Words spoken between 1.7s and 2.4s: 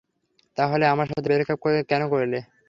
কেন করলে?